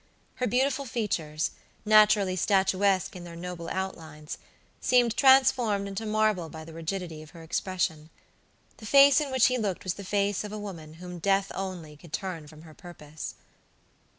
[0.37, 1.51] Her beautiful features,
[1.85, 4.39] naturally statuesque in their noble outlines,
[4.79, 8.09] seemed transformed into marble by the rigidity of her expression.
[8.77, 11.95] The face in which he looked was the face of a woman whom death only
[11.97, 13.35] could turn from her purpose.